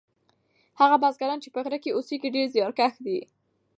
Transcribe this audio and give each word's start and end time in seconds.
هغه 0.79 0.95
بزګران 1.03 1.39
چې 1.43 1.49
په 1.53 1.59
غره 1.63 1.77
کې 1.83 1.95
اوسیږي 1.95 2.29
ډیر 2.35 2.47
زیارکښ 2.55 2.93
دي. 3.05 3.19